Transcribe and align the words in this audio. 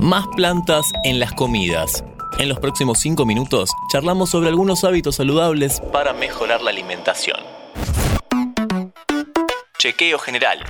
Más 0.00 0.26
plantas 0.28 0.86
en 1.04 1.20
las 1.20 1.32
comidas. 1.32 2.02
En 2.38 2.48
los 2.48 2.58
próximos 2.58 2.98
5 3.00 3.26
minutos 3.26 3.68
charlamos 3.92 4.30
sobre 4.30 4.48
algunos 4.48 4.82
hábitos 4.82 5.16
saludables 5.16 5.82
para 5.92 6.14
mejorar 6.14 6.62
la 6.62 6.70
alimentación. 6.70 7.36
Chequeo 9.78 10.18
general. 10.18 10.60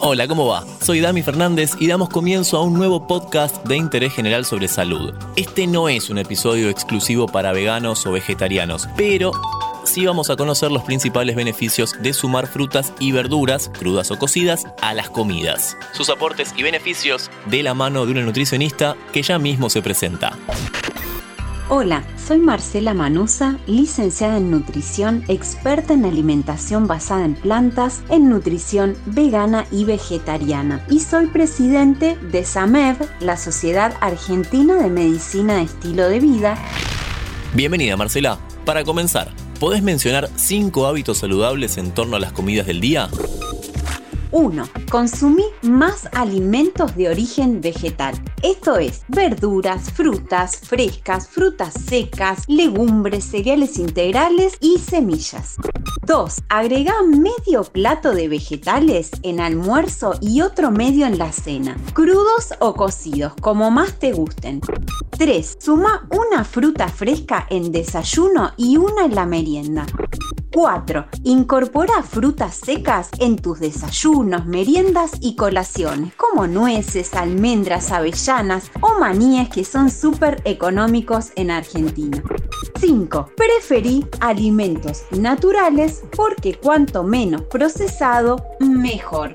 Hola, 0.00 0.28
¿cómo 0.28 0.46
va? 0.46 0.64
Soy 0.80 1.00
Dami 1.00 1.22
Fernández 1.22 1.72
y 1.80 1.88
damos 1.88 2.10
comienzo 2.10 2.58
a 2.58 2.62
un 2.62 2.74
nuevo 2.74 3.08
podcast 3.08 3.66
de 3.66 3.76
interés 3.76 4.14
general 4.14 4.44
sobre 4.44 4.68
salud. 4.68 5.12
Este 5.34 5.66
no 5.66 5.88
es 5.88 6.10
un 6.10 6.18
episodio 6.18 6.68
exclusivo 6.68 7.26
para 7.26 7.50
veganos 7.50 8.06
o 8.06 8.12
vegetarianos, 8.12 8.88
pero 8.96 9.32
sí 9.88 10.06
vamos 10.06 10.30
a 10.30 10.36
conocer 10.36 10.70
los 10.70 10.84
principales 10.84 11.34
beneficios 11.34 11.96
de 12.00 12.12
sumar 12.12 12.46
frutas 12.46 12.92
y 13.00 13.12
verduras, 13.12 13.70
crudas 13.78 14.10
o 14.10 14.18
cocidas, 14.18 14.66
a 14.80 14.94
las 14.94 15.10
comidas. 15.10 15.76
Sus 15.92 16.10
aportes 16.10 16.52
y 16.56 16.62
beneficios 16.62 17.30
de 17.46 17.62
la 17.62 17.74
mano 17.74 18.04
de 18.04 18.12
una 18.12 18.22
nutricionista 18.22 18.96
que 19.12 19.22
ya 19.22 19.38
mismo 19.38 19.70
se 19.70 19.82
presenta. 19.82 20.36
Hola, 21.70 22.02
soy 22.16 22.38
Marcela 22.38 22.94
Manusa, 22.94 23.58
licenciada 23.66 24.38
en 24.38 24.50
nutrición, 24.50 25.22
experta 25.28 25.92
en 25.92 26.06
alimentación 26.06 26.86
basada 26.86 27.26
en 27.26 27.34
plantas, 27.34 28.02
en 28.08 28.30
nutrición 28.30 28.96
vegana 29.04 29.66
y 29.70 29.84
vegetariana. 29.84 30.82
Y 30.88 31.00
soy 31.00 31.26
presidente 31.26 32.16
de 32.16 32.44
SAMEV, 32.44 32.96
la 33.20 33.36
Sociedad 33.36 33.94
Argentina 34.00 34.76
de 34.76 34.88
Medicina 34.88 35.56
de 35.56 35.62
Estilo 35.64 36.08
de 36.08 36.20
Vida. 36.20 36.56
Bienvenida 37.54 37.98
Marcela. 37.98 38.38
Para 38.64 38.84
comenzar, 38.84 39.30
¿Podés 39.58 39.82
mencionar 39.82 40.30
cinco 40.36 40.86
hábitos 40.86 41.18
saludables 41.18 41.78
en 41.78 41.90
torno 41.90 42.14
a 42.14 42.20
las 42.20 42.30
comidas 42.30 42.66
del 42.66 42.80
día? 42.80 43.08
1. 44.32 44.64
Consumí 44.90 45.44
más 45.62 46.08
alimentos 46.12 46.94
de 46.96 47.08
origen 47.08 47.60
vegetal. 47.60 48.14
Esto 48.42 48.78
es 48.78 49.02
verduras, 49.08 49.90
frutas 49.90 50.56
frescas, 50.56 51.28
frutas 51.28 51.74
secas, 51.74 52.44
legumbres, 52.46 53.24
cereales 53.24 53.78
integrales 53.78 54.56
y 54.60 54.78
semillas. 54.78 55.56
2. 56.06 56.42
Agrega 56.48 56.94
medio 57.02 57.64
plato 57.64 58.14
de 58.14 58.28
vegetales 58.28 59.10
en 59.22 59.40
almuerzo 59.40 60.14
y 60.20 60.40
otro 60.40 60.70
medio 60.70 61.06
en 61.06 61.18
la 61.18 61.32
cena, 61.32 61.76
crudos 61.92 62.54
o 62.60 62.74
cocidos, 62.74 63.34
como 63.40 63.70
más 63.70 63.98
te 63.98 64.12
gusten. 64.12 64.60
3. 65.18 65.58
Suma 65.60 66.08
una 66.10 66.44
fruta 66.44 66.88
fresca 66.88 67.46
en 67.50 67.72
desayuno 67.72 68.52
y 68.56 68.76
una 68.76 69.04
en 69.04 69.14
la 69.14 69.26
merienda. 69.26 69.86
4. 70.52 71.06
Incorpora 71.24 72.02
frutas 72.02 72.56
secas 72.56 73.10
en 73.18 73.36
tus 73.36 73.60
desayunos, 73.60 74.46
meriendas 74.46 75.12
y 75.20 75.36
colaciones, 75.36 76.14
como 76.14 76.46
nueces, 76.46 77.14
almendras, 77.14 77.90
avellanas 77.90 78.70
o 78.80 78.98
maníes 78.98 79.48
que 79.48 79.64
son 79.64 79.90
súper 79.90 80.40
económicos 80.44 81.32
en 81.36 81.50
Argentina. 81.50 82.22
5. 82.80 83.32
Preferí 83.36 84.06
alimentos 84.20 85.02
naturales 85.10 86.02
porque 86.16 86.54
cuanto 86.54 87.02
menos 87.02 87.42
procesado, 87.42 88.44
mejor. 88.60 89.34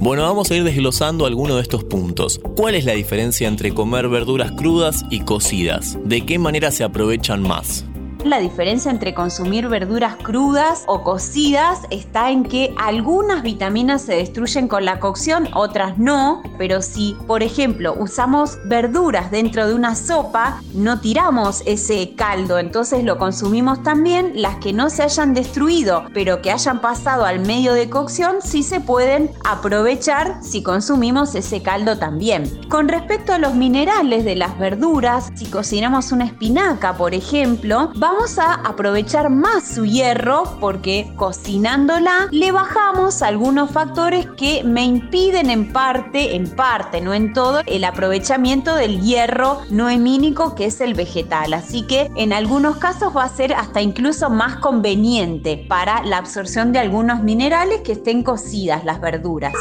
Bueno, 0.00 0.22
vamos 0.22 0.50
a 0.50 0.56
ir 0.56 0.64
desglosando 0.64 1.24
algunos 1.24 1.56
de 1.56 1.62
estos 1.62 1.84
puntos. 1.84 2.40
¿Cuál 2.56 2.74
es 2.74 2.84
la 2.84 2.92
diferencia 2.92 3.48
entre 3.48 3.72
comer 3.72 4.08
verduras 4.08 4.52
crudas 4.52 5.04
y 5.10 5.20
cocidas? 5.20 5.98
¿De 6.04 6.26
qué 6.26 6.38
manera 6.38 6.70
se 6.70 6.84
aprovechan 6.84 7.42
más? 7.42 7.86
La 8.24 8.38
diferencia 8.38 8.90
entre 8.90 9.12
consumir 9.12 9.68
verduras 9.68 10.16
crudas 10.16 10.84
o 10.86 11.02
cocidas 11.02 11.80
está 11.90 12.30
en 12.30 12.42
que 12.42 12.74
algunas 12.78 13.42
vitaminas 13.42 14.00
se 14.00 14.14
destruyen 14.14 14.66
con 14.66 14.86
la 14.86 14.98
cocción, 14.98 15.46
otras 15.52 15.98
no, 15.98 16.42
pero 16.56 16.80
si, 16.80 17.18
por 17.26 17.42
ejemplo, 17.42 17.94
usamos 17.98 18.56
verduras 18.64 19.30
dentro 19.30 19.66
de 19.66 19.74
una 19.74 19.94
sopa, 19.94 20.62
no 20.72 21.00
tiramos 21.00 21.62
ese 21.66 22.14
caldo, 22.16 22.58
entonces 22.58 23.04
lo 23.04 23.18
consumimos 23.18 23.82
también. 23.82 24.32
Las 24.36 24.56
que 24.56 24.72
no 24.72 24.88
se 24.88 25.02
hayan 25.02 25.34
destruido, 25.34 26.04
pero 26.14 26.40
que 26.40 26.50
hayan 26.50 26.80
pasado 26.80 27.26
al 27.26 27.40
medio 27.40 27.74
de 27.74 27.90
cocción, 27.90 28.36
sí 28.42 28.62
se 28.62 28.80
pueden 28.80 29.32
aprovechar 29.44 30.38
si 30.42 30.62
consumimos 30.62 31.34
ese 31.34 31.60
caldo 31.60 31.98
también. 31.98 32.50
Con 32.70 32.88
respecto 32.88 33.34
a 33.34 33.38
los 33.38 33.54
minerales 33.54 34.24
de 34.24 34.34
las 34.34 34.58
verduras, 34.58 35.30
si 35.34 35.44
cocinamos 35.44 36.10
una 36.10 36.24
espinaca, 36.24 36.96
por 36.96 37.12
ejemplo, 37.12 37.92
vamos 37.96 38.13
vamos 38.14 38.38
a 38.38 38.54
aprovechar 38.54 39.28
más 39.28 39.66
su 39.74 39.84
hierro 39.84 40.44
porque 40.60 41.10
cocinándola 41.16 42.28
le 42.30 42.52
bajamos 42.52 43.22
algunos 43.22 43.72
factores 43.72 44.28
que 44.36 44.62
me 44.62 44.84
impiden 44.84 45.50
en 45.50 45.72
parte, 45.72 46.36
en 46.36 46.48
parte, 46.48 47.00
no 47.00 47.12
en 47.12 47.32
todo, 47.32 47.62
el 47.66 47.82
aprovechamiento 47.82 48.76
del 48.76 49.00
hierro 49.00 49.62
no 49.70 49.90
hemínico 49.90 50.54
que 50.54 50.66
es 50.66 50.80
el 50.80 50.94
vegetal. 50.94 51.54
Así 51.54 51.82
que 51.82 52.08
en 52.14 52.32
algunos 52.32 52.76
casos 52.76 53.16
va 53.16 53.24
a 53.24 53.28
ser 53.28 53.52
hasta 53.52 53.80
incluso 53.80 54.30
más 54.30 54.56
conveniente 54.56 55.56
para 55.68 56.04
la 56.04 56.18
absorción 56.18 56.72
de 56.72 56.78
algunos 56.78 57.20
minerales 57.20 57.80
que 57.80 57.92
estén 57.92 58.22
cocidas 58.22 58.84
las 58.84 59.00
verduras. 59.00 59.54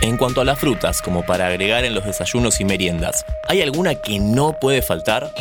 En 0.00 0.16
cuanto 0.16 0.40
a 0.40 0.44
las 0.44 0.58
frutas, 0.58 1.00
como 1.00 1.24
para 1.24 1.46
agregar 1.46 1.84
en 1.84 1.94
los 1.94 2.04
desayunos 2.04 2.60
y 2.60 2.64
meriendas, 2.64 3.24
¿hay 3.46 3.62
alguna 3.62 3.94
que 3.94 4.18
no 4.18 4.58
puede 4.58 4.82
faltar? 4.82 5.32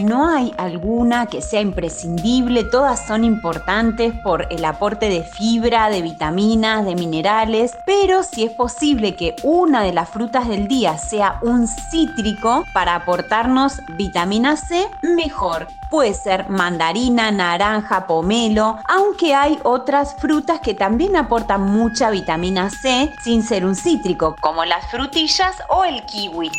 No 0.00 0.28
hay 0.28 0.54
alguna 0.56 1.26
que 1.26 1.42
sea 1.42 1.60
imprescindible, 1.60 2.64
todas 2.64 3.06
son 3.06 3.24
importantes 3.24 4.14
por 4.22 4.46
el 4.50 4.64
aporte 4.64 5.08
de 5.08 5.22
fibra, 5.22 5.90
de 5.90 6.02
vitaminas, 6.02 6.84
de 6.84 6.94
minerales, 6.94 7.76
pero 7.84 8.22
si 8.22 8.44
es 8.44 8.52
posible 8.52 9.14
que 9.14 9.36
una 9.42 9.82
de 9.82 9.92
las 9.92 10.08
frutas 10.08 10.48
del 10.48 10.66
día 10.66 10.96
sea 10.96 11.38
un 11.42 11.66
cítrico 11.66 12.64
para 12.72 12.94
aportarnos 12.94 13.80
vitamina 13.96 14.56
C, 14.56 14.88
mejor. 15.02 15.68
Puede 15.90 16.14
ser 16.14 16.48
mandarina, 16.48 17.30
naranja, 17.30 18.06
pomelo, 18.06 18.78
aunque 18.86 19.34
hay 19.34 19.58
otras 19.62 20.14
frutas 20.14 20.60
que 20.60 20.74
también 20.74 21.16
aportan 21.16 21.62
mucha 21.62 22.10
vitamina 22.10 22.70
C 22.70 23.12
sin 23.22 23.42
ser 23.42 23.66
un 23.66 23.76
cítrico, 23.76 24.36
como 24.40 24.64
las 24.64 24.90
frutillas 24.90 25.56
o 25.68 25.84
el 25.84 26.02
kiwi. 26.06 26.50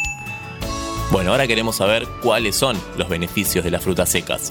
Bueno, 1.14 1.30
ahora 1.30 1.46
queremos 1.46 1.76
saber 1.76 2.08
cuáles 2.24 2.56
son 2.56 2.76
los 2.98 3.08
beneficios 3.08 3.64
de 3.64 3.70
las 3.70 3.84
frutas 3.84 4.10
secas 4.10 4.50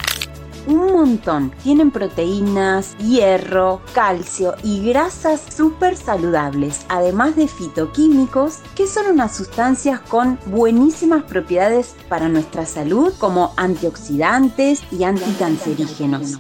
un 0.69 0.93
montón. 0.93 1.53
Tienen 1.65 1.91
proteínas, 1.91 2.97
hierro, 2.99 3.81
calcio 3.95 4.55
y 4.63 4.81
grasas 4.81 5.43
súper 5.55 5.97
saludables, 5.97 6.87
además 6.89 7.35
de 7.35 7.49
fitoquímicos, 7.49 8.59
que 8.77 8.87
son 8.87 9.07
unas 9.07 9.37
sustancias 9.37 9.99
con 9.99 10.39
buenísimas 10.47 11.25
propiedades 11.25 11.97
para 12.09 12.29
nuestra 12.29 12.65
salud, 12.65 13.13
como 13.19 13.53
antioxidantes 13.57 14.85
y 14.93 15.03
anticancerígenos. 15.03 16.39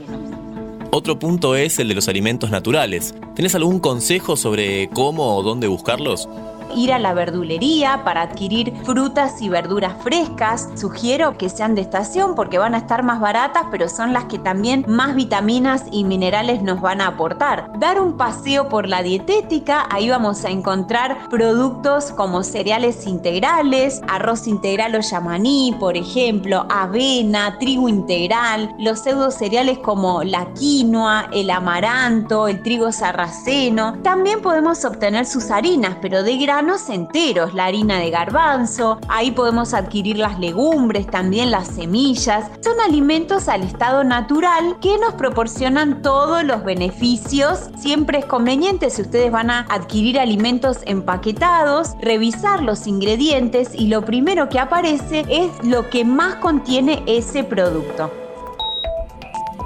Otro 0.92 1.18
punto 1.18 1.56
es 1.56 1.80
el 1.80 1.88
de 1.88 1.94
los 1.94 2.06
alimentos 2.06 2.50
naturales. 2.50 3.12
¿Tenés 3.34 3.56
algún 3.56 3.80
consejo 3.80 4.36
sobre 4.36 4.88
cómo 4.90 5.36
o 5.36 5.42
dónde 5.42 5.66
buscarlos? 5.66 6.28
Ir 6.74 6.92
a 6.92 6.98
la 6.98 7.14
verdulería 7.14 8.02
para 8.04 8.22
adquirir 8.22 8.74
frutas 8.84 9.40
y 9.40 9.48
verduras 9.48 9.94
frescas. 10.02 10.68
Sugiero 10.74 11.36
que 11.36 11.48
sean 11.48 11.74
de 11.74 11.82
estación 11.82 12.34
porque 12.34 12.58
van 12.58 12.74
a 12.74 12.78
estar 12.78 13.02
más 13.02 13.20
baratas, 13.20 13.66
pero 13.70 13.88
son 13.88 14.12
las 14.12 14.24
que 14.24 14.38
también 14.38 14.84
más 14.88 15.14
vitaminas 15.14 15.84
y 15.90 16.04
minerales 16.04 16.62
nos 16.62 16.80
van 16.80 17.00
a 17.00 17.08
aportar. 17.08 17.70
Dar 17.78 18.00
un 18.00 18.16
paseo 18.16 18.68
por 18.68 18.88
la 18.88 19.02
dietética, 19.02 19.86
ahí 19.90 20.08
vamos 20.08 20.44
a 20.44 20.50
encontrar 20.50 21.28
productos 21.28 22.12
como 22.12 22.42
cereales 22.42 23.06
integrales, 23.06 24.00
arroz 24.08 24.46
integral 24.46 24.94
o 24.94 25.00
yamaní, 25.00 25.76
por 25.78 25.96
ejemplo, 25.96 26.66
avena, 26.70 27.58
trigo 27.58 27.88
integral, 27.88 28.74
los 28.78 29.00
pseudo 29.00 29.30
cereales 29.30 29.78
como 29.78 30.22
la 30.22 30.52
quinoa, 30.54 31.28
el 31.32 31.50
amaranto, 31.50 32.48
el 32.48 32.62
trigo 32.62 32.92
sarraceno. 32.92 33.98
También 34.02 34.40
podemos 34.40 34.84
obtener 34.84 35.26
sus 35.26 35.50
harinas, 35.50 35.96
pero 36.00 36.22
de 36.22 36.36
gran 36.36 36.62
enteros, 36.88 37.55
la 37.55 37.67
harina 37.67 37.99
de 37.99 38.11
garbanzo, 38.11 38.99
ahí 39.09 39.31
podemos 39.31 39.75
adquirir 39.75 40.19
las 40.19 40.38
legumbres, 40.38 41.06
también 41.06 41.50
las 41.50 41.69
semillas. 41.69 42.50
Son 42.61 42.81
alimentos 42.81 43.49
al 43.49 43.62
estado 43.62 44.05
natural 44.05 44.76
que 44.81 44.99
nos 44.99 45.14
proporcionan 45.14 46.03
todos 46.03 46.44
los 46.44 46.64
beneficios. 46.64 47.70
Siempre 47.79 48.19
es 48.19 48.25
conveniente 48.25 48.91
si 48.91 49.03
ustedes 49.03 49.31
van 49.32 49.50
a 49.50 49.67
adquirir 49.69 50.19
alimentos 50.19 50.79
empaquetados, 50.87 51.94
revisar 52.00 52.62
los 52.62 52.87
ingredientes 52.87 53.70
y 53.75 53.88
lo 53.88 54.05
primero 54.05 54.49
que 54.49 54.59
aparece 54.59 55.25
es 55.29 55.50
lo 55.64 55.91
que 55.91 56.05
más 56.05 56.37
contiene 56.37 57.03
ese 57.06 57.44
producto. 57.44 58.21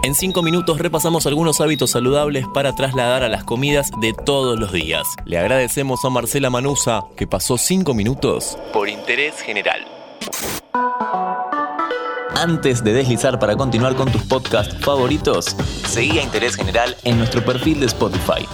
En 0.02 0.14
cinco 0.14 0.42
minutos 0.42 0.78
repasamos 0.78 1.26
algunos 1.26 1.60
hábitos 1.60 1.90
saludables 1.90 2.46
para 2.54 2.74
trasladar 2.74 3.22
a 3.22 3.28
las 3.28 3.44
comidas 3.44 3.90
de 4.00 4.12
todos 4.12 4.58
los 4.58 4.72
días. 4.72 5.06
Le 5.24 5.38
agradecemos 5.38 6.04
a 6.04 6.10
Marcela 6.10 6.50
Manusa 6.50 7.04
que 7.16 7.26
pasó 7.26 7.58
cinco 7.58 7.94
minutos 7.94 8.56
por 8.72 8.88
interés 8.88 9.40
general. 9.40 9.84
Antes 12.36 12.84
de 12.84 12.92
deslizar 12.92 13.38
para 13.38 13.56
continuar 13.56 13.96
con 13.96 14.12
tus 14.12 14.22
podcasts 14.22 14.76
favoritos, 14.84 15.56
seguí 15.86 16.18
a 16.18 16.22
Interés 16.22 16.54
General 16.54 16.94
en 17.04 17.18
nuestro 17.18 17.44
perfil 17.44 17.80
de 17.80 17.86
Spotify. 17.86 18.46